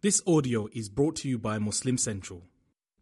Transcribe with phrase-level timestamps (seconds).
[0.00, 2.41] This audio is brought to you by Muslim Central.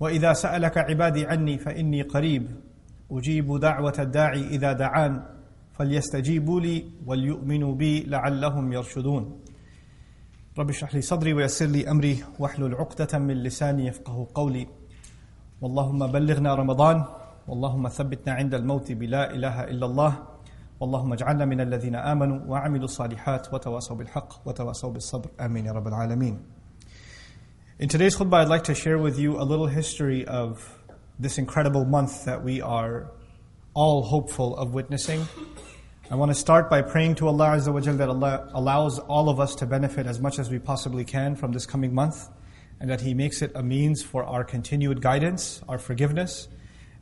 [0.00, 2.48] واذا سالك عبادي عني فاني قريب
[3.10, 5.22] اجيب دعوه الداعي اذا دعان
[5.72, 9.40] فليستجيبوا لي وليؤمنوا بي لعلهم يرشدون
[10.58, 14.66] رب اشرح لي صدري ويسر لي أمري واحلل عقدة من لساني يفقه قولي
[15.62, 17.04] اللهم بلغنا رمضان
[17.48, 20.22] اللهم ثبتنا عند الموت بلا اله الا الله
[20.82, 26.38] اللهم اجعلنا من الذين امنوا وعملوا الصالحات وتواصوا بالحق وتواصوا بالصبر آمين يا رب العالمين.
[27.80, 30.78] In today's khutbah, I'd like to share with you a little history of
[31.18, 33.10] this incredible month that we are
[33.74, 35.26] all hopeful of witnessing.
[36.10, 39.30] I want to start by praying to Allah Azza wa Jal that Allah allows all
[39.30, 42.28] of us to benefit as much as we possibly can from this coming month,
[42.78, 46.46] and that He makes it a means for our continued guidance, our forgiveness.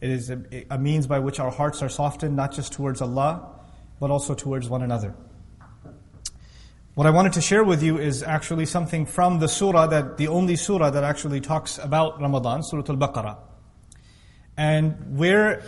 [0.01, 3.51] It is a, a means by which our hearts are softened, not just towards Allah,
[3.99, 5.17] but also towards one another.
[6.95, 10.29] What I wanted to share with you is actually something from the surah that, the
[10.29, 13.37] only surah that actually talks about Ramadan, Surah Al-Baqarah.
[14.57, 15.65] And where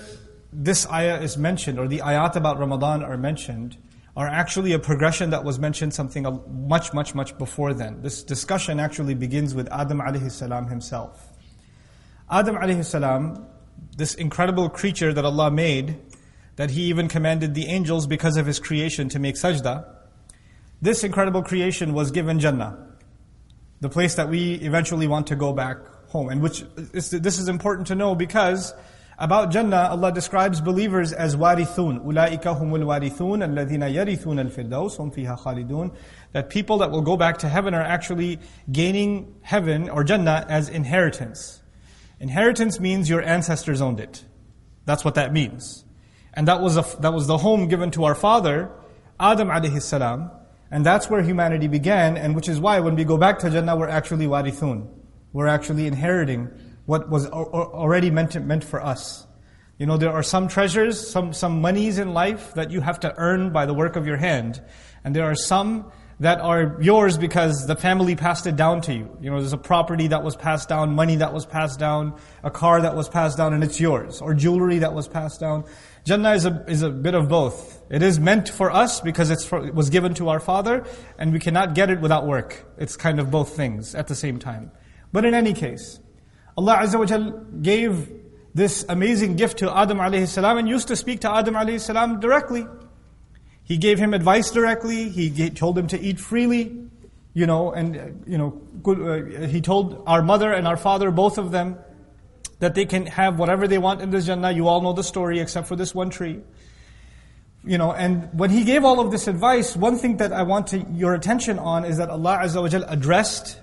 [0.55, 3.77] this ayah is mentioned, or the ayat about Ramadan are mentioned,
[4.17, 8.01] are actually a progression that was mentioned something much, much, much before then.
[8.01, 11.33] This discussion actually begins with Adam alayhi salam himself.
[12.31, 13.47] Adam alayhi salam,
[13.97, 15.99] this incredible creature that Allah made,
[16.57, 19.85] that He even commanded the angels because of His creation to make sajda,
[20.81, 22.79] this incredible creation was given Jannah,
[23.81, 26.29] the place that we eventually want to go back home.
[26.29, 28.73] And which is, this is important to know because
[29.19, 32.05] about Jannah, Allah describes believers as warithun.
[32.05, 35.95] Ulaika humul warithun, alladhina yarithun al-firdaus, fiha khalidun.
[36.33, 40.69] That people that will go back to heaven are actually gaining heaven or Jannah as
[40.69, 41.63] inheritance.
[42.19, 44.25] Inheritance means your ancestors owned it.
[44.85, 45.85] That's what that means.
[46.33, 48.71] And that was, a, that was the home given to our father,
[49.21, 50.31] Adam alayhi salam.
[50.71, 53.77] And that's where humanity began, and which is why when we go back to Jannah,
[53.77, 54.89] we're actually warithun.
[55.33, 56.51] We're actually inheriting
[56.87, 59.27] what was already meant, meant for us.
[59.79, 63.15] You know, there are some treasures, some, some monies in life that you have to
[63.17, 64.63] earn by the work of your hand.
[65.03, 65.91] And there are some
[66.21, 69.17] that are yours because the family passed it down to you.
[69.21, 72.51] You know, there's a property that was passed down, money that was passed down, a
[72.51, 75.65] car that was passed down and it's yours, or jewelry that was passed down.
[76.05, 77.83] Jannah is a, is a bit of both.
[77.91, 80.85] It is meant for us because for, it was given to our Father,
[81.19, 82.65] and we cannot get it without work.
[82.79, 84.71] It's kind of both things at the same time.
[85.13, 85.99] But in any case,
[86.57, 88.13] Allah Azza wa gave
[88.55, 92.21] this amazing gift to Adam alayhi salam and used to speak to Adam alayhi salam
[92.21, 92.67] directly.
[93.65, 95.09] He gave him advice directly.
[95.09, 96.77] He told him to eat freely,
[97.33, 101.51] you know, and you know, uh, he told our mother and our father, both of
[101.51, 101.79] them,
[102.61, 104.53] that they can have whatever they want in this Jannah.
[104.53, 106.41] You all know the story except for this one tree.
[107.67, 110.69] You know, and when he gave all of this advice, one thing that I want
[110.69, 113.59] to, your attention on is that Allah Azza wa addressed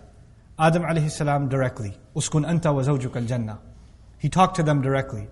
[0.62, 1.98] Adam alayhi salam directly.
[2.16, 3.60] Uskun anta wa zawjuka jannah.
[4.20, 5.28] He talked to them directly.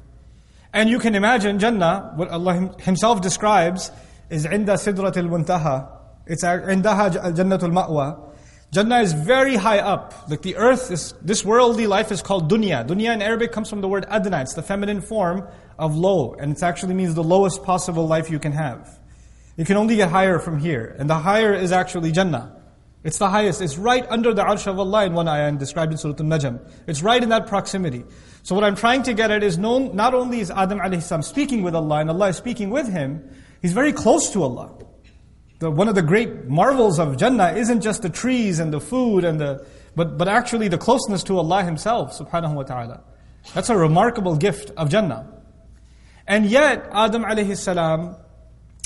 [0.73, 3.91] And you can imagine Jannah, what Allah Himself describes
[4.31, 5.87] is inda سدرة muntaha.
[6.25, 8.33] It's عندها jannatul ma'wa.
[8.71, 10.13] Jannah is very high up.
[10.29, 12.87] Like the earth is, this worldly life is called dunya.
[12.87, 14.41] Dunya in Arabic comes from the word adna.
[14.41, 15.47] It's the feminine form
[15.77, 16.33] of low.
[16.33, 18.99] And it actually means the lowest possible life you can have.
[19.57, 20.95] You can only get higher from here.
[20.97, 22.58] And the higher is actually Jannah.
[23.03, 23.61] It's the highest.
[23.61, 26.59] It's right under the arsh of Allah in one ayah and described in Surah Al-Najm.
[26.85, 28.03] It's right in that proximity.
[28.43, 31.21] So what I'm trying to get at is known, not only is Adam alayhi salam
[31.21, 33.29] speaking with Allah and Allah is speaking with him,
[33.61, 34.71] he's very close to Allah.
[35.59, 39.23] The, one of the great marvels of Jannah isn't just the trees and the food
[39.23, 43.03] and the, but, but actually the closeness to Allah Himself, subhanahu wa ta'ala.
[43.53, 45.27] That's a remarkable gift of Jannah.
[46.27, 48.15] And yet, Adam alayhi salam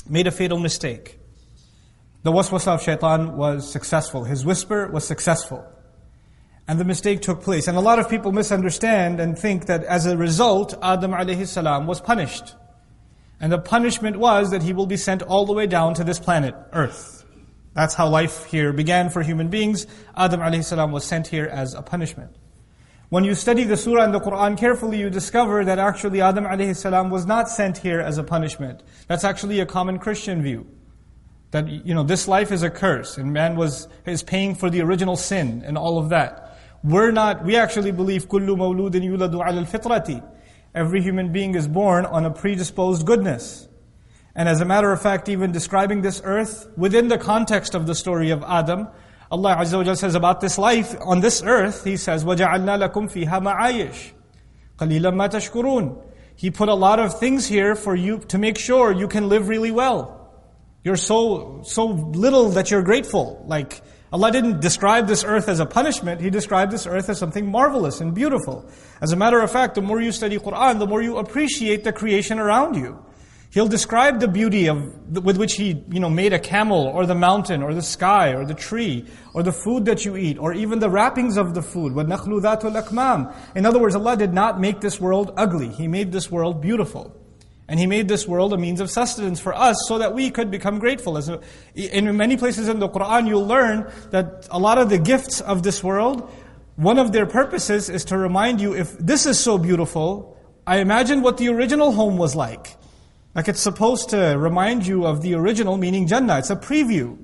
[0.07, 1.19] made a fatal mistake.
[2.23, 4.23] The waswasa of shaitan was successful.
[4.23, 5.66] His whisper was successful.
[6.69, 7.68] And the mistake took place.
[7.68, 11.86] And a lot of people misunderstand and think that as a result, Adam alayhi salam
[11.86, 12.56] was punished.
[13.42, 16.18] And the punishment was that he will be sent all the way down to this
[16.18, 17.25] planet, Earth.
[17.74, 19.86] That's how life here began for human beings.
[20.15, 22.38] Adam alayhi salam was sent here as a punishment.
[23.09, 26.75] When you study the surah and the Quran carefully, you discover that actually Adam alayhi
[26.75, 28.81] salam was not sent here as a punishment.
[29.07, 30.68] That's actually a common Christian view.
[31.52, 34.82] That, you know, this life is a curse and man was, is paying for the
[34.82, 36.58] original sin and all of that.
[36.84, 40.22] We're not, we actually believe كُلُّ مَوْلُودٍ يُولَدُ عَلَى الْفِطْرَةِ
[40.75, 43.66] Every human being is born on a predisposed goodness.
[44.34, 47.94] And as a matter of fact, even describing this earth within the context of the
[47.94, 48.87] story of Adam,
[49.31, 53.43] Allah Azza wa says about this life on this earth, He says, وَجَعَلْنَا لَكُمْ فِيهَا
[53.43, 54.12] مَعَايِشْ
[54.78, 56.00] قَلِيلًا مَا تَشْكُرُونَ
[56.37, 59.49] He put a lot of things here for you to make sure you can live
[59.49, 60.21] really well.
[60.83, 63.45] You're so, so little that you're grateful.
[63.47, 63.81] Like,
[64.12, 68.01] Allah didn't describe this earth as a punishment, He described this earth as something marvelous
[68.01, 68.69] and beautiful.
[69.01, 71.94] As a matter of fact, the more you study Quran, the more you appreciate the
[71.94, 73.03] creation around you.
[73.51, 77.15] He'll describe the beauty of, with which he you know, made a camel, or the
[77.15, 80.80] mountain, or the sky, or the tree, or the food that you eat, or even
[80.80, 81.95] the wrappings of the food.
[81.95, 85.69] In other words, Allah did not make this world ugly.
[85.69, 87.22] He made this world beautiful.
[87.68, 90.51] And He made this world a means of sustenance for us so that we could
[90.51, 91.18] become grateful.
[91.18, 91.31] As
[91.75, 95.63] in many places in the Quran, you'll learn that a lot of the gifts of
[95.63, 96.30] this world,
[96.75, 100.38] one of their purposes is to remind you if this is so beautiful,
[100.68, 102.75] I imagine what the original home was like.
[103.36, 106.39] Like it's supposed to remind you of the original, meaning Jannah.
[106.39, 107.18] It's a preview.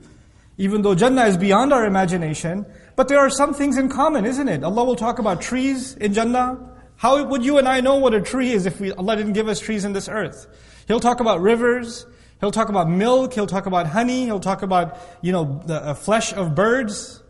[0.58, 2.66] Even though Jannah is beyond our imagination,
[2.96, 4.64] but there are some things in common, isn't it?
[4.64, 6.60] Allah will talk about trees in Jannah,
[7.00, 9.48] how would you and I know what a tree is if we, Allah didn't give
[9.48, 10.48] us trees in this earth?
[10.86, 12.06] He'll talk about rivers.
[12.42, 13.34] He'll talk about milk.
[13.34, 14.26] He'll talk about honey.
[14.26, 17.24] He'll talk about, you know, the flesh of birds.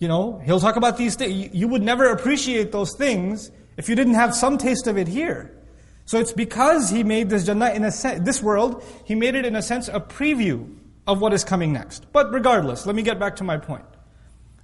[0.00, 1.54] You know, he'll talk about these things.
[1.54, 5.56] You would never appreciate those things if you didn't have some taste of it here.
[6.06, 9.46] So it's because he made this Jannah in a sense, this world, he made it
[9.46, 10.74] in a sense a preview
[11.06, 12.10] of what is coming next.
[12.12, 13.84] But regardless, let me get back to my point.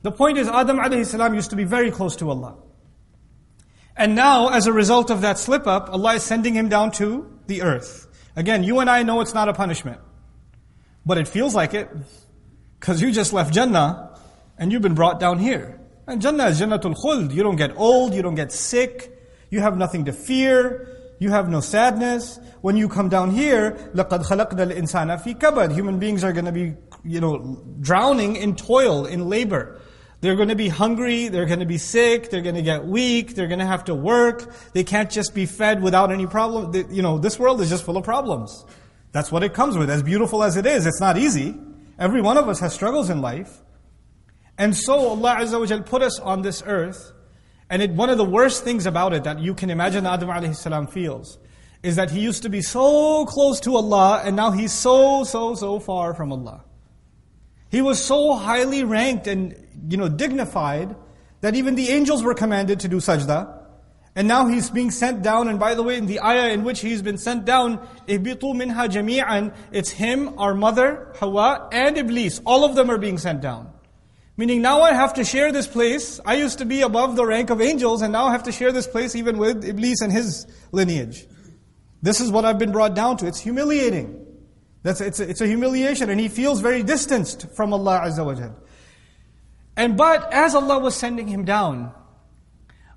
[0.02, 2.56] The point is Adam alayhi salam used to be very close to Allah.
[3.99, 7.31] And now, as a result of that slip up, Allah is sending him down to
[7.47, 8.07] the earth.
[8.35, 9.99] Again, you and I know it's not a punishment.
[11.05, 11.89] But it feels like it.
[12.79, 14.17] Because you just left Jannah
[14.57, 15.79] and you've been brought down here.
[16.07, 17.33] And Jannah is Jannatul Khuld.
[17.33, 19.11] You don't get old, you don't get sick,
[19.49, 22.39] you have nothing to fear, you have no sadness.
[22.61, 26.51] When you come down here, لَقَدْ خَلَقْنَا الْإِنسَانَ فِي كَبَدٍ Human beings are going to
[26.51, 26.73] be,
[27.03, 29.79] you know, drowning in toil, in labor.
[30.20, 33.34] They're going to be hungry, they're going to be sick, they're going to get weak,
[33.34, 34.52] they're going to have to work.
[34.74, 36.74] They can't just be fed without any problem.
[36.90, 38.64] You know, this world is just full of problems.
[39.12, 39.88] That's what it comes with.
[39.88, 41.54] As beautiful as it is, it's not easy.
[41.98, 43.62] Every one of us has struggles in life.
[44.58, 47.12] And so Allah Azza wa put us on this earth,
[47.70, 50.54] and it, one of the worst things about it that you can imagine Adam alayhi
[50.54, 51.38] salam feels,
[51.82, 55.54] is that he used to be so close to Allah, and now he's so, so,
[55.54, 56.64] so far from Allah.
[57.70, 59.54] He was so highly ranked and,
[59.88, 60.94] you know, dignified
[61.40, 63.58] that even the angels were commanded to do sajda.
[64.16, 66.80] And now he's being sent down, and by the way, in the ayah in which
[66.80, 67.78] he's been sent down,
[68.08, 72.40] minha jami'an, it's him, our mother, Hawa, and Iblis.
[72.44, 73.72] All of them are being sent down.
[74.36, 76.18] Meaning now I have to share this place.
[76.26, 78.72] I used to be above the rank of angels, and now I have to share
[78.72, 81.26] this place even with Iblis and his lineage.
[82.02, 83.26] This is what I've been brought down to.
[83.26, 84.19] It's humiliating.
[84.83, 88.35] That's, it's, a, it's a humiliation and he feels very distanced from Allah Azza wa
[88.35, 88.55] Jal.
[89.75, 91.91] And but as Allah was sending him down,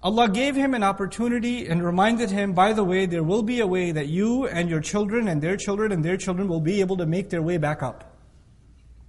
[0.00, 3.67] Allah gave him an opportunity and reminded him, by the way, there will be a
[3.67, 6.96] way that you and your children and their children and their children will be able
[6.99, 8.17] to make their way back up.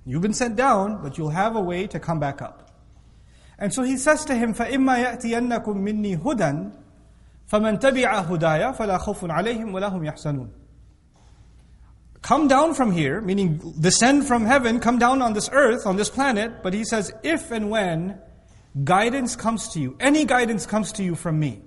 [0.06, 2.72] You've been sent down, but you'll have a way to come back up.
[3.60, 6.72] And so he says to him, فَإِمَّا يَأْتِيَنَّكُم مِّنِّي هُدًى
[7.52, 10.50] فَمَن تَبِعَ هُدَايَ فَلَا خَوْفٌ عَلَيْهِمْ وَلَا هُمْ يَحْزَنُونَ
[12.25, 16.09] come down from here, meaning descend from heaven, come down on this earth, on this
[16.09, 16.63] planet.
[16.63, 18.19] But he says, if and when
[18.83, 21.61] guidance comes to you, any guidance comes to you from me,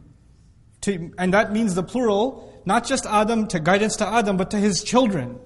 [0.82, 4.58] to, and that means the plural, not just Adam, to guidance to Adam, but to
[4.58, 5.39] his children.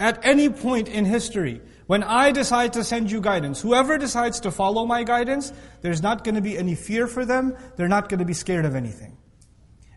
[0.00, 4.50] At any point in history, when I decide to send you guidance, whoever decides to
[4.50, 8.18] follow my guidance, there's not going to be any fear for them, they're not going
[8.18, 9.16] to be scared of anything.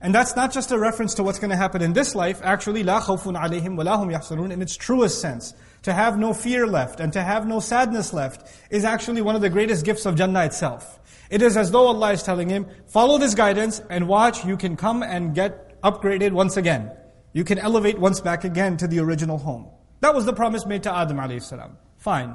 [0.00, 2.85] And that's not just a reference to what's going to happen in this life, actually,
[2.85, 5.55] لا خوف عليهم ولا هم يحزنون in its truest sense.
[5.85, 9.41] To have no fear left and to have no sadness left is actually one of
[9.41, 11.00] the greatest gifts of Jannah itself.
[11.31, 14.76] It is as though Allah is telling him, follow this guidance and watch, you can
[14.76, 16.91] come and get upgraded once again.
[17.33, 19.69] You can elevate once back again to the original home.
[20.00, 21.79] That was the promise made to Adam alayhi salam.
[21.97, 22.35] Fine.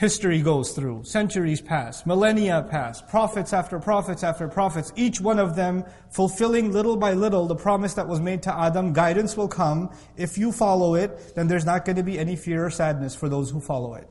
[0.00, 5.56] History goes through, centuries pass, millennia pass, prophets after prophets after prophets, each one of
[5.56, 8.92] them fulfilling little by little the promise that was made to Adam.
[8.92, 9.90] Guidance will come.
[10.18, 13.30] If you follow it, then there's not going to be any fear or sadness for
[13.30, 14.06] those who follow it.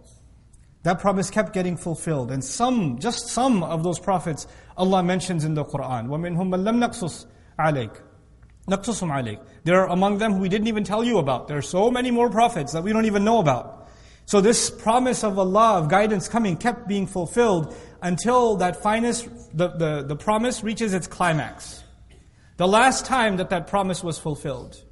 [0.82, 2.32] That promise kept getting fulfilled.
[2.32, 6.08] And some, just some of those prophets, Allah mentions in the Quran.
[6.08, 7.28] وَمِنْهُمْ مَنْ لَمْ نَقْصُصْ
[7.60, 8.02] عَلَيْكَ
[8.68, 11.48] نَقْصُصُمْ عَلَيْكَ There are among them who we didn't even tell you about.
[11.48, 13.79] There are so many more prophets that we don't even know about.
[14.31, 19.71] So this promise of Allah of guidance coming kept being fulfilled until that finest, the,
[19.71, 21.83] the, the promise reaches its climax.
[22.57, 24.85] The last time that that promise was fulfilled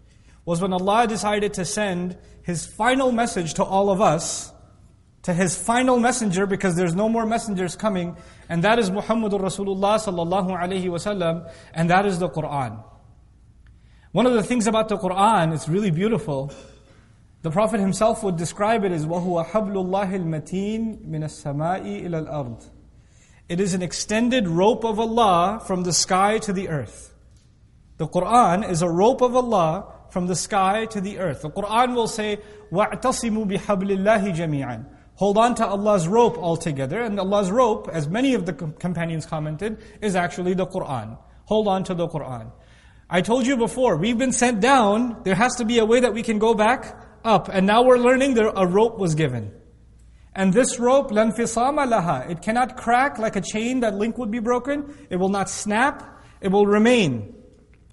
[0.45, 4.53] was when Allah decided to send His final message to all of us
[5.23, 8.17] to his final messenger because there's no more messengers coming,
[8.49, 12.83] and that is Muhammadur Rasulullah sallallahu alaihi wasallam, and that is the Quran.
[14.11, 16.53] One of the things about the Quran, it's really beautiful.
[17.44, 22.70] The Prophet himself would describe it as وَهُوَ حَبْلُ اللَّهِ الْمَتِينَ مِنَ السَّمَاءِ إِلَى الْأَرْضِ
[23.50, 27.14] It is an extended rope of Allah from the sky to the earth.
[27.98, 31.42] The Quran is a rope of Allah from the sky to the earth.
[31.42, 32.38] The Quran will say,
[32.72, 34.86] وَاعْتَصِمُوا بِحَبْلِ اللَّهِ جَمِيعًا
[35.16, 37.02] Hold on to Allah's rope altogether.
[37.02, 41.18] And Allah's rope, as many of the companions commented, is actually the Quran.
[41.46, 42.54] Hold on to the Quran.
[43.10, 46.14] I told you before, we've been sent down, there has to be a way that
[46.14, 46.96] we can go back
[47.28, 47.50] up.
[47.50, 49.52] And now we're learning that a rope was given.
[50.36, 54.40] And this rope, لَنْفِصَامَ لَهَا It cannot crack like a chain, that link would be
[54.40, 54.96] broken.
[55.10, 56.24] It will not snap.
[56.42, 57.36] It will remain.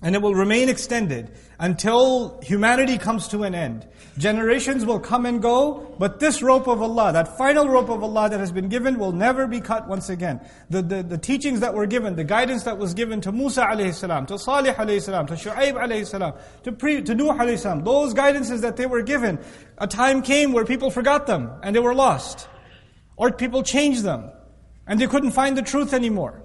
[0.02, 3.88] And it will remain extended until humanity comes to an end.
[4.18, 8.30] Generations will come and go, but this rope of Allah, that final rope of Allah
[8.30, 10.40] that has been given will never be cut once again.
[10.70, 13.94] The, the, the teachings that were given, the guidance that was given to Musa alayhi
[13.94, 16.34] salam, to Salih alayhi salam, to Shu'aib alayhi salam,
[16.64, 19.40] to, pre, to Nuh alayhi salam, those guidances that they were given,
[19.78, 22.48] a time came where people forgot them and they were lost.
[23.18, 24.30] Or people changed them
[24.88, 26.45] and they couldn't find the truth anymore.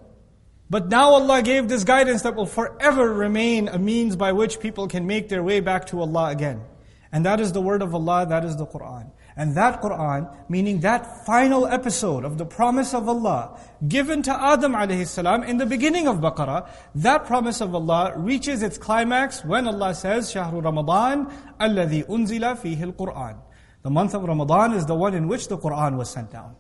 [0.71, 4.87] But now Allah gave this guidance that will forever remain a means by which people
[4.87, 6.63] can make their way back to Allah again.
[7.11, 9.11] And that is the word of Allah, that is the Quran.
[9.37, 13.59] And that Quran, meaning that final episode of the promise of Allah
[13.89, 18.63] given to Adam alayhi salam in the beginning of Baqarah, that promise of Allah reaches
[18.63, 21.27] its climax when Allah says, Shahru Ramadan,
[21.59, 23.39] alladhi unzila fihi al-Quran.
[23.83, 26.55] The month of Ramadan is the one in which the Quran was sent down.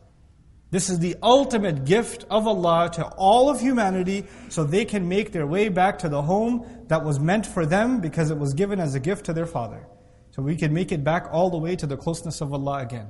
[0.70, 5.32] This is the ultimate gift of Allah to all of humanity so they can make
[5.32, 8.78] their way back to the home that was meant for them because it was given
[8.78, 9.88] as a gift to their father.
[10.30, 13.08] So we can make it back all the way to the closeness of Allah again.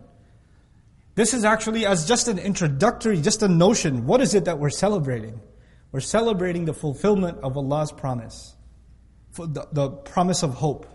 [1.17, 4.07] This is actually as just an introductory, just a notion.
[4.07, 5.39] What is it that we're celebrating?
[5.93, 8.57] We're celebrating the fulfillment of Allah's promise,
[9.37, 10.87] the, the promise of hope.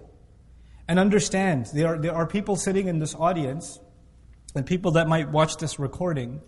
[0.87, 3.79] And understand, there are, there are people sitting in this audience
[4.55, 6.41] and people that might watch this recording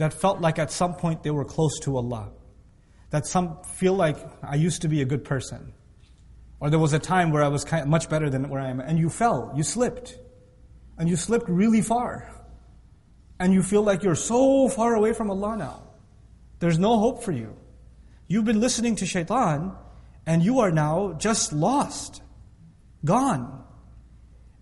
[0.00, 2.30] that felt like at some point they were close to Allah.
[3.10, 5.74] That some feel like I used to be a good person.
[6.58, 8.70] Or there was a time where I was kind of much better than where I
[8.70, 8.80] am.
[8.80, 10.18] And you fell, you slipped.
[10.96, 12.32] And you slipped really far.
[13.38, 15.82] And you feel like you're so far away from Allah now.
[16.60, 17.54] There's no hope for you.
[18.26, 19.76] You've been listening to shaitan,
[20.24, 22.22] and you are now just lost,
[23.04, 23.59] gone.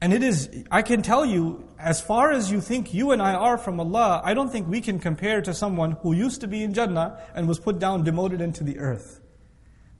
[0.00, 3.34] And it is, I can tell you, as far as you think you and I
[3.34, 6.62] are from Allah, I don't think we can compare to someone who used to be
[6.62, 9.20] in Jannah and was put down, demoted into the earth.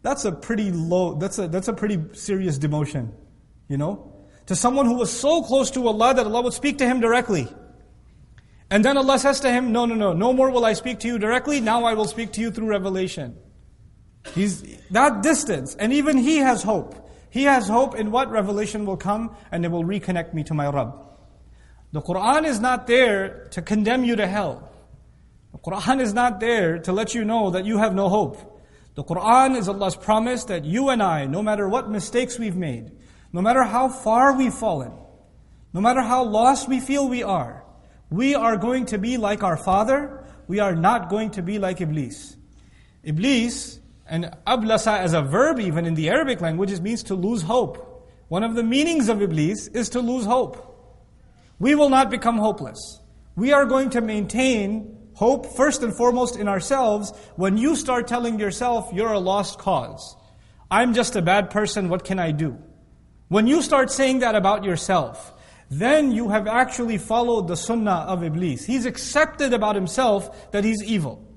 [0.02, 3.12] That's a pretty low, that's a, that's a pretty serious demotion,
[3.68, 4.14] you know?
[4.46, 7.48] To someone who was so close to Allah that Allah would speak to him directly.
[8.70, 11.08] And then Allah says to him, no, no, no, no more will I speak to
[11.08, 13.36] you directly, now I will speak to you through revelation.
[14.34, 17.07] He's that distance, and even he has hope.
[17.30, 20.68] He has hope in what revelation will come and it will reconnect me to my
[20.68, 20.94] Rabb.
[21.92, 24.70] The Quran is not there to condemn you to hell.
[25.52, 28.62] The Quran is not there to let you know that you have no hope.
[28.94, 32.92] The Quran is Allah's promise that you and I, no matter what mistakes we've made,
[33.32, 34.92] no matter how far we've fallen,
[35.72, 37.64] no matter how lost we feel we are,
[38.10, 41.80] we are going to be like our father, we are not going to be like
[41.80, 42.36] Iblis.
[43.04, 43.78] Iblis
[44.08, 47.84] and ablasa as a verb, even in the Arabic language, it means to lose hope.
[48.28, 50.64] One of the meanings of Iblis is to lose hope.
[51.58, 53.00] We will not become hopeless.
[53.36, 58.38] We are going to maintain hope first and foremost in ourselves when you start telling
[58.38, 60.16] yourself you're a lost cause.
[60.70, 62.58] I'm just a bad person, what can I do?
[63.28, 65.34] When you start saying that about yourself,
[65.70, 68.64] then you have actually followed the sunnah of Iblis.
[68.64, 71.27] He's accepted about himself that he's evil.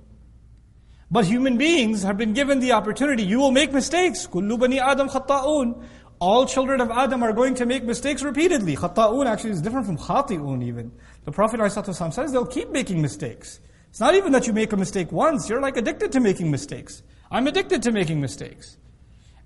[1.10, 3.22] But human beings have been given the opportunity.
[3.22, 4.26] You will make mistakes.
[4.26, 5.84] كُلُّ بَنِي آدَمْ خَطَّاءُونَ
[6.18, 8.76] All children of Adam are going to make mistakes repeatedly.
[8.76, 10.90] خَطَّاءُون actually is different from خَاطِئُون even.
[11.24, 13.60] The Prophet ﷺ says they'll keep making mistakes.
[13.90, 15.48] It's not even that you make a mistake once.
[15.48, 17.02] You're like addicted to making mistakes.
[17.30, 18.76] I'm addicted to making mistakes.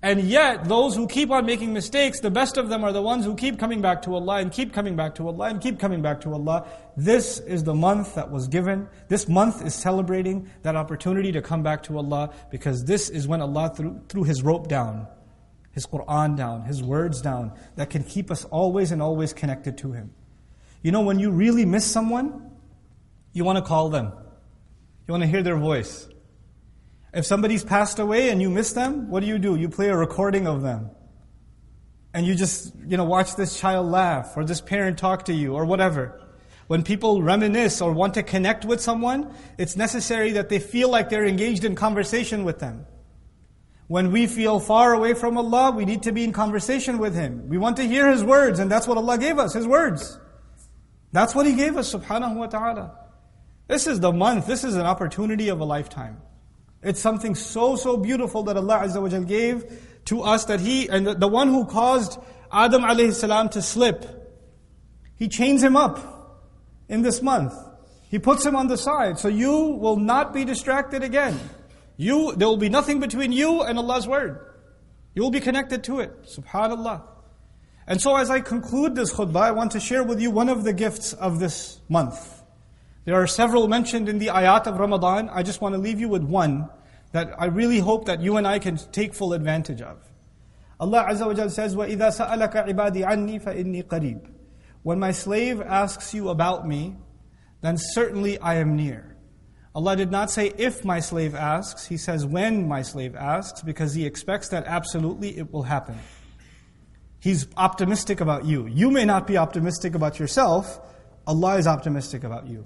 [0.02, 3.24] And yet, those who keep on making mistakes, the best of them are the ones
[3.24, 6.02] who keep coming back to Allah and keep coming back to Allah and keep coming
[6.02, 6.66] back to Allah.
[6.96, 8.88] This is the month that was given.
[9.08, 13.40] This month is celebrating that opportunity to come back to Allah because this is when
[13.40, 15.06] Allah threw, threw His rope down,
[15.72, 19.92] His Quran down, His words down, that can keep us always and always connected to
[19.92, 20.12] Him.
[20.82, 22.50] You know, when you really miss someone,
[23.32, 24.12] you want to call them.
[25.08, 26.06] You want to hear their voice.
[27.12, 29.56] If somebody's passed away and you miss them, what do you do?
[29.56, 30.90] You play a recording of them.
[32.12, 35.54] And you just, you know, watch this child laugh or this parent talk to you
[35.54, 36.20] or whatever.
[36.66, 41.10] When people reminisce or want to connect with someone, it's necessary that they feel like
[41.10, 42.86] they're engaged in conversation with them.
[43.88, 47.48] When we feel far away from Allah, we need to be in conversation with Him.
[47.48, 50.18] We want to hear His words, and that's what Allah gave us, His words.
[51.12, 52.98] That's what He gave us, subhanahu wa ta'ala.
[53.68, 56.20] This is the month, this is an opportunity of a lifetime.
[56.82, 59.64] It's something so, so beautiful that Allah Azza wa gave
[60.06, 62.18] to us that He, and the, one who caused
[62.52, 64.04] Adam alayhi salam to slip,
[65.16, 66.44] He chains him up
[66.88, 67.54] in this month.
[68.08, 71.38] He puts him on the side, so you will not be distracted again.
[71.96, 74.38] You, there will be nothing between you and Allah's word.
[75.14, 76.24] You will be connected to it.
[76.24, 77.02] Subhanallah.
[77.86, 80.62] And so as I conclude this khutbah, I want to share with you one of
[80.62, 82.35] the gifts of this month.
[83.05, 85.29] There are several mentioned in the ayat of Ramadan.
[85.29, 86.69] I just want to leave you with one
[87.11, 89.97] that I really hope that you and I can take full advantage of.
[90.79, 94.29] Allah Azza wa Jal says, وَإِذَا سَأَلَكَ عِبَادِي عَنِّي فَإِنِّي قَرِيبٌ
[94.83, 96.95] When my slave asks you about me,
[97.61, 99.15] then certainly I am near.
[99.73, 103.93] Allah did not say if my slave asks, He says when my slave asks, because
[103.93, 105.97] He expects that absolutely it will happen.
[107.19, 108.65] He's optimistic about you.
[108.65, 110.81] You may not be optimistic about yourself,
[111.27, 112.65] Allah is optimistic about you.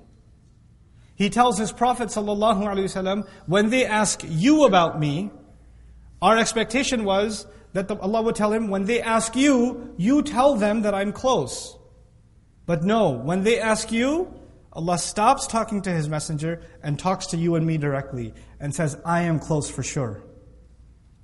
[1.20, 5.30] He tells His Prophet ﷺ, when they ask you about me,
[6.22, 10.80] our expectation was that Allah would tell him, when they ask you, you tell them
[10.80, 11.76] that I'm close.
[12.64, 14.32] But no, when they ask you,
[14.72, 18.96] Allah stops talking to His Messenger and talks to you and me directly and says,
[19.04, 20.22] I am close for sure.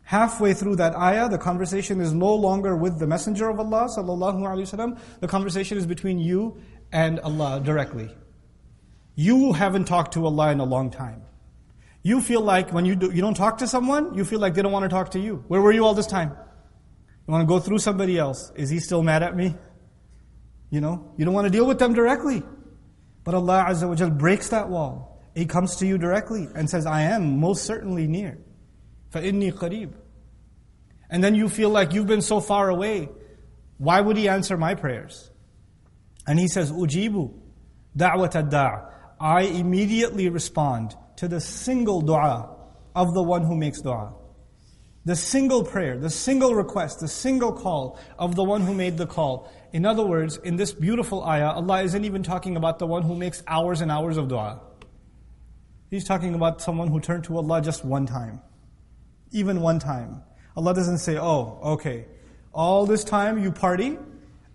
[0.02, 3.88] Halfway through that ayah, the conversation is no longer with the Messenger of Allah.
[3.88, 6.60] The conversation is between you
[6.92, 8.10] and Allah directly
[9.15, 11.24] You haven't talked to Allah in a long time.
[12.03, 14.62] You feel like when you, do, you don't talk to someone, you feel like they
[14.62, 15.43] don't want to talk to you.
[15.48, 16.29] Where were you all this time?
[16.29, 18.51] You want to go through somebody else.
[18.55, 19.55] Is he still mad at me?
[20.71, 22.41] You know, you don't want to deal with them directly.
[23.24, 25.21] But Allah Azza wa Jal breaks that wall.
[25.36, 28.39] He comes to you directly and says, I am most certainly near.
[29.13, 29.93] فَإِنِّي قَرِيبٌ
[31.10, 33.10] And then you feel like you've been so far away.
[33.77, 35.30] Why would He answer my prayers?
[36.25, 37.34] And He says, أُجِيبُ
[37.95, 42.55] دَعْوَةَ الدَّاعِ I immediately respond to the single dua
[42.94, 44.14] of the one who makes dua.
[45.07, 49.07] The single prayer, the single request, the single call of the one who made the
[49.07, 49.50] call.
[49.72, 53.14] In other words, in this beautiful ayah, Allah isn't even talking about the one who
[53.14, 54.61] makes hours and hours of dua.
[55.90, 58.40] He's talking about someone who turned to Allah just one time.
[59.31, 60.22] Even one time.
[60.57, 62.07] Allah doesn't say, oh, okay,
[62.52, 63.98] all this time you party,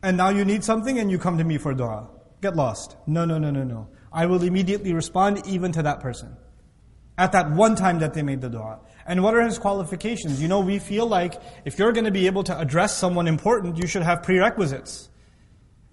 [0.04, 2.10] and now you need something and you come to me for dua.
[2.41, 2.97] Get lost.
[3.08, 3.88] No, no, no, no, no.
[4.12, 6.36] I will immediately respond even to that person.
[7.17, 8.80] At that one time that they made the dua.
[9.06, 10.41] And what are his qualifications?
[10.41, 13.78] You know, we feel like if you're going to be able to address someone important,
[13.78, 15.11] you should have prerequisites.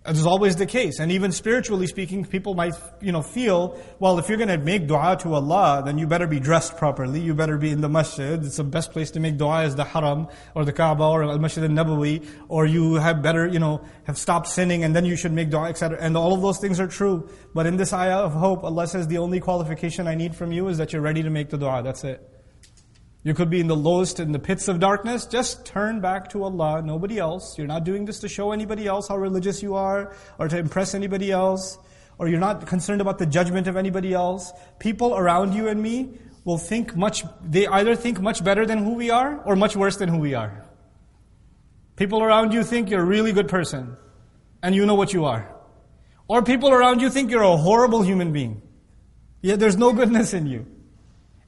[0.04, 1.00] That is always the case.
[1.00, 4.86] And even spiritually speaking, people might, you know, feel, well, if you're going to make
[4.86, 7.20] dua to Allah, then you better be dressed properly.
[7.20, 8.42] You better be in the masjid.
[8.42, 11.64] It's the best place to make dua is the haram, or the Kaaba, or al-Masjid
[11.64, 12.26] al-Nabawi.
[12.48, 15.68] Or you have better, you know, have stopped sinning, and then you should make dua,
[15.68, 15.98] etc.
[16.00, 17.28] And all of those things are true.
[17.52, 20.68] But in this ayah of hope, Allah says, the only qualification I need from you
[20.68, 21.82] is that you're ready to make the dua.
[21.82, 22.37] That's it.
[23.24, 25.26] You could be in the lowest, in the pits of darkness.
[25.26, 27.58] Just turn back to Allah, nobody else.
[27.58, 30.94] You're not doing this to show anybody else how religious you are, or to impress
[30.94, 31.78] anybody else,
[32.18, 34.52] or you're not concerned about the judgment of anybody else.
[34.78, 38.94] People around you and me will think much, they either think much better than who
[38.94, 40.64] we are, or much worse than who we are.
[41.96, 43.96] People around you think you're a really good person,
[44.62, 45.52] and you know what you are.
[46.28, 48.62] Or people around you think you're a horrible human being.
[49.42, 50.66] Yet there's no goodness in you.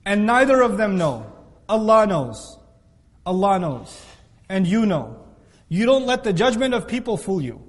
[0.05, 1.30] And neither of them know.
[1.70, 2.60] Allah knows.
[3.26, 4.06] Allah knows.
[4.50, 5.22] And you know.
[5.68, 7.62] You don't let the judgment of people fool you.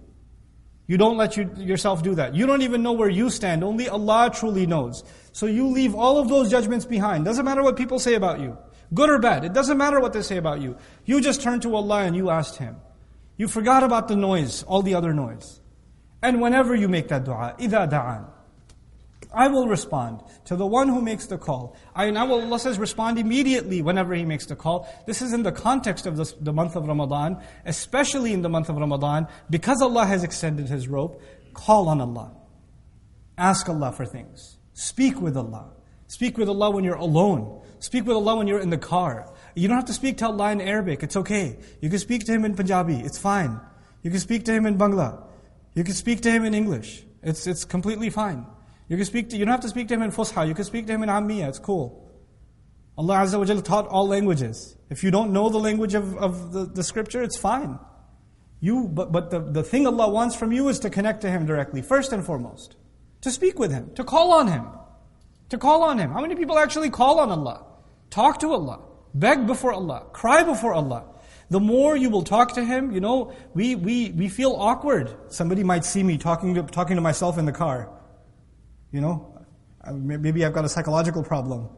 [0.86, 2.34] You don't let you, yourself do that.
[2.34, 3.64] You don't even know where you stand.
[3.64, 5.02] Only Allah truly knows.
[5.32, 7.24] So you leave all of those judgments behind.
[7.24, 8.56] Doesn't matter what people say about you.
[8.94, 9.44] Good or bad.
[9.44, 10.76] It doesn't matter what they say about you.
[11.04, 12.76] You just turn to Allah and you asked Him.
[13.36, 15.60] You forgot about the noise, all the other noise.
[16.22, 18.29] And whenever you make that dua, إِذَا دَعَانِ
[19.33, 21.75] I will respond to the one who makes the call.
[21.95, 24.87] I, and Allah says respond immediately whenever He makes the call.
[25.05, 28.69] This is in the context of this, the month of Ramadan, especially in the month
[28.69, 31.21] of Ramadan, because Allah has extended His rope,
[31.53, 32.31] call on Allah.
[33.37, 34.57] Ask Allah for things.
[34.73, 35.71] Speak with Allah.
[36.07, 37.61] Speak with Allah when you're alone.
[37.79, 39.31] Speak with Allah when you're in the car.
[39.55, 41.57] You don't have to speak to Allah in Arabic, it's okay.
[41.81, 43.59] You can speak to Him in Punjabi, it's fine.
[44.03, 45.23] You can speak to Him in Bangla.
[45.73, 47.03] You can speak to Him in English.
[47.23, 48.45] It's, it's completely fine.
[48.91, 50.65] You can speak to, you don't have to speak to him in Fusha, you can
[50.65, 52.11] speak to him in Ammiya, it's cool.
[52.97, 54.75] Allah Azza wa taught all languages.
[54.89, 57.79] If you don't know the language of, of the, the scripture, it's fine.
[58.59, 61.45] You, but, but the, the thing Allah wants from you is to connect to Him
[61.45, 62.75] directly, first and foremost.
[63.21, 64.65] to speak with Him, to call on Him.
[65.51, 66.11] To call on Him.
[66.11, 67.63] How many people actually call on Allah?
[68.09, 68.81] Talk to Allah.
[69.13, 70.07] Beg before Allah.
[70.11, 71.05] Cry before Allah.
[71.49, 75.15] The more you will talk to Him, you know, we, we, we feel awkward.
[75.29, 77.89] Somebody might see me talking to, talking to myself in the car.
[78.91, 79.45] You know,
[79.93, 81.69] maybe I've got a psychological problem.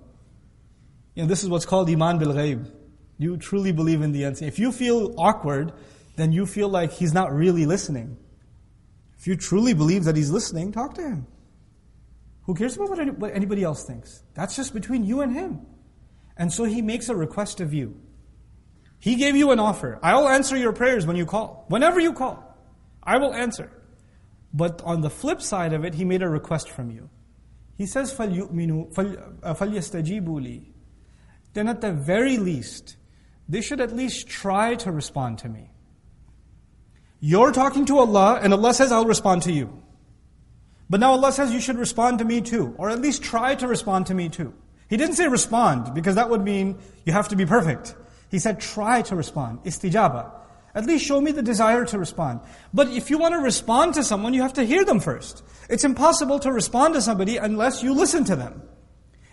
[1.15, 2.71] You know, this is what's called Iman bil Ghaib.
[3.17, 4.47] You truly believe in the unseen.
[4.47, 5.73] If you feel awkward,
[6.15, 8.17] then you feel like He's not really listening.
[9.17, 11.27] If you truly believe that He's listening, talk to Him.
[12.45, 14.23] Who cares about what anybody else thinks?
[14.33, 15.65] That's just between you and Him.
[16.35, 18.01] And so He makes a request of you.
[18.99, 19.99] He gave you an offer.
[20.01, 21.65] I will answer your prayers when you call.
[21.67, 22.57] Whenever you call,
[23.03, 23.71] I will answer.
[24.52, 27.10] But on the flip side of it, He made a request from you.
[27.76, 28.92] He says, فَلْيُؤْمِنُوا
[29.42, 30.64] فَلْيَسْتَجِيبُوا لِي
[31.52, 32.96] Then at the very least,
[33.48, 35.70] they should at least try to respond to me.
[37.20, 39.82] You're talking to Allah, and Allah says, I'll respond to you.
[40.90, 43.66] But now Allah says you should respond to me too, or at least try to
[43.66, 44.54] respond to me too.
[44.88, 47.94] He didn't say respond, because that would mean you have to be perfect.
[48.30, 50.30] He said try to respond, istijaba.
[50.75, 52.39] At least show me the desire to respond.
[52.73, 55.43] But if you want to respond to someone, you have to hear them first.
[55.69, 58.63] It's impossible to respond to somebody unless you listen to them.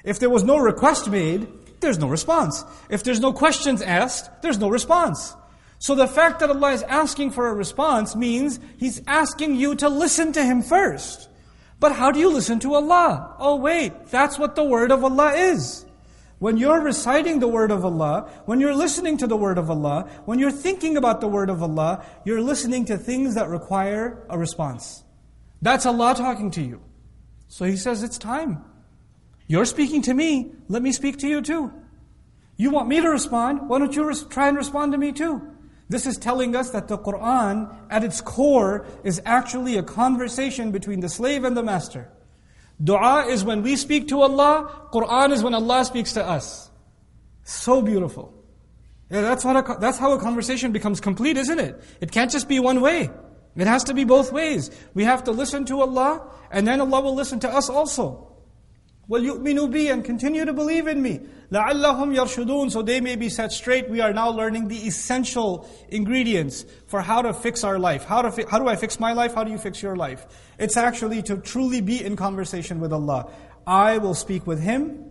[0.04, 1.48] If there was no request made,
[1.80, 2.64] there's no response.
[2.90, 5.34] If there's no questions asked, there's no response.
[5.78, 9.88] So the fact that Allah is asking for a response means He's asking you to
[9.88, 11.28] listen to Him first.
[11.80, 13.34] But how do you listen to Allah?
[13.38, 15.86] Oh wait, that's what the word of Allah is.
[16.40, 20.08] When you're reciting the word of Allah, when you're listening to the word of Allah,
[20.24, 24.38] when you're thinking about the word of Allah, you're listening to things that require a
[24.38, 25.04] response.
[25.60, 26.80] That's Allah talking to you.
[27.48, 28.64] So He says, it's time.
[29.48, 31.74] You're speaking to me, let me speak to you too.
[32.56, 35.42] You want me to respond, why don't you try and respond to me too?
[35.90, 41.00] This is telling us that the Quran, at its core, is actually a conversation between
[41.00, 42.10] the slave and the master.
[42.82, 46.70] Dua is when we speak to Allah, Quran is when Allah speaks to us.
[47.44, 48.34] So beautiful.
[49.10, 51.82] Yeah, that's, what a, that's how a conversation becomes complete, isn't it?
[52.00, 53.10] It can't just be one way.
[53.56, 54.70] It has to be both ways.
[54.94, 58.29] We have to listen to Allah, and then Allah will listen to us also.
[59.09, 61.19] وَلْيُؤْمِنُوا بِي And continue to believe in me.
[61.51, 63.87] لَعَلَّهُمْ يَرْشُدُونَ So they may be set straight.
[63.87, 68.03] We are now learning the essential ingredients for how to fix our life.
[68.03, 69.35] How, to fi- how do I fix my life?
[69.35, 70.25] How do you fix your life?
[70.57, 73.31] It's actually to truly be in conversation with Allah.
[73.67, 75.05] I will speak with Him,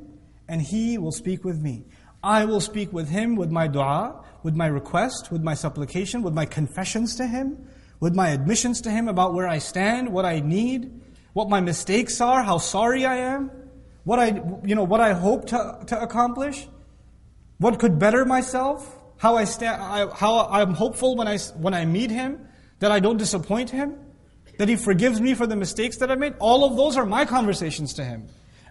[0.49, 1.85] and He will speak with me.
[2.23, 6.35] I will speak with Him with my dua, with my request, with my supplication, with
[6.35, 7.69] my confessions to Him,
[8.01, 11.01] with my admissions to Him about where I stand, what I need,
[11.33, 13.51] what my mistakes are, how sorry I am
[14.10, 16.67] what I, you know, what I hope to, to accomplish,
[17.60, 22.10] what could better myself, how I sta- how I'm hopeful when I, when I meet
[22.10, 22.48] Him,
[22.80, 24.00] that I don't disappoint Him,
[24.58, 26.34] that He forgives me for the mistakes that I made.
[26.39, 28.26] All of those are my conversations to Him.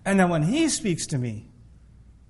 [0.05, 1.48] And then when He speaks to me,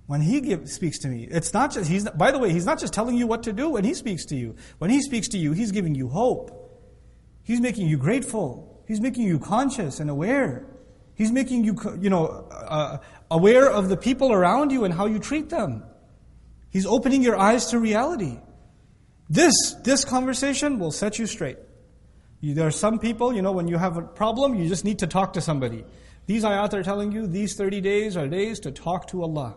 [0.05, 2.79] when He give, speaks to me, it's not just, He's, by the way, He's not
[2.79, 4.55] just telling you what to do when He speaks to you.
[4.77, 6.51] When He speaks to you, He's giving you hope.
[7.43, 8.85] He's making you grateful.
[8.87, 10.67] He's making you conscious and aware.
[11.19, 15.19] He's making you, you know, uh, aware of the people around you and how you
[15.19, 15.83] treat them.
[16.71, 18.39] He's opening your eyes to reality.
[19.29, 21.59] This, this conversation will set you straight.
[22.41, 25.01] You, there are some people, you know, when you have a problem, you just need
[25.01, 25.85] to talk to somebody.
[26.27, 29.57] These ayat are telling you these 30 days are days to talk to Allah.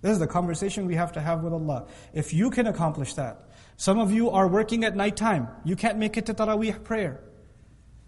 [0.00, 1.86] This is the conversation we have to have with Allah.
[2.14, 5.48] If you can accomplish that, some of you are working at night time.
[5.64, 7.20] You can't make it to Taraweeh prayer.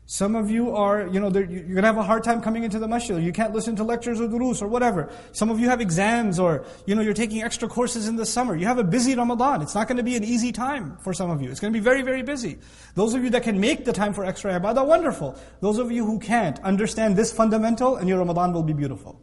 [0.09, 2.79] Some of you are, you know, you're going to have a hard time coming into
[2.79, 3.21] the masjid.
[3.21, 5.11] You can't listen to lectures or durus or whatever.
[5.33, 8.55] Some of you have exams or, you know, you're taking extra courses in the summer.
[8.55, 9.63] You have a busy Ramadan.
[9.63, 11.51] It's not going to be an easy time for some of you.
[11.51, 12.59] It's going to be very, very busy.
[12.95, 15.37] Those of you that can make the time for extra ibadah, wonderful.
[15.61, 19.21] Those of you who can't, understand this fundamental and your Ramadan will be beautiful.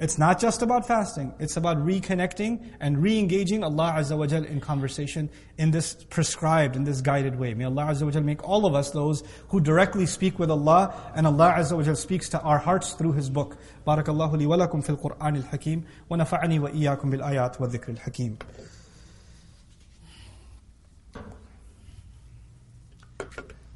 [0.00, 4.60] It's not just about fasting, it's about reconnecting and re-engaging Allah Azza wa Jal in
[4.60, 7.54] conversation in this prescribed, in this guided way.
[7.54, 10.94] May Allah Azza wa Jal make all of us those who directly speak with Allah
[11.14, 13.56] and Allah Azza wa Jal speaks to our hearts through His book.
[13.86, 17.88] Barakallahu li wa lakum fil Qur'an al-Hakim wa nafa'ani wa iyyakum bil ayat wa dhikr
[17.88, 18.36] al-Hakim.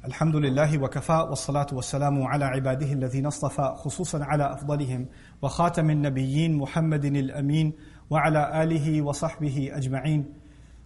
[0.05, 5.07] الحمد لله وكفى والصلاة والسلام على عباده الذين اصطفى خصوصا على أفضلهم
[5.42, 7.72] وخاتم النبيين محمد الأمين
[8.10, 10.24] وعلى آله وصحبه أجمعين.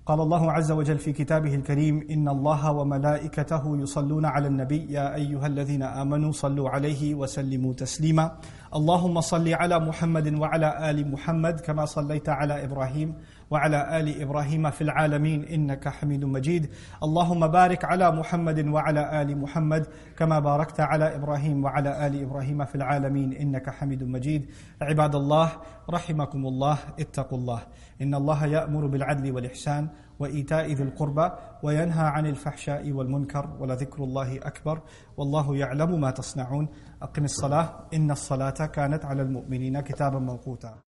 [0.06, 5.46] قال الله عز وجل في كتابه الكريم إن الله وملائكته يصلون على النبي يا أيها
[5.46, 8.36] الذين آمنوا صلوا عليه وسلموا تسليما.
[8.74, 13.14] اللهم صل على محمد وعلى آل محمد كما صليت على إبراهيم.
[13.50, 16.70] وعلى آل إبراهيم في العالمين إنك حميد مجيد.
[17.02, 19.86] اللهم بارك على محمد وعلى آل محمد
[20.16, 24.50] كما باركت على إبراهيم وعلى آل إبراهيم في العالمين إنك حميد مجيد.
[24.82, 25.52] عباد الله
[25.90, 27.60] رحمكم الله اتقوا الله.
[28.02, 31.30] إن الله يأمر بالعدل والإحسان وإيتاء ذي القربى
[31.62, 34.82] وينهى عن الفحشاء والمنكر ولذكر الله أكبر
[35.16, 36.68] والله يعلم ما تصنعون.
[37.02, 40.89] أقم الصلاة إن الصلاة كانت على المؤمنين كتابا موقوتا.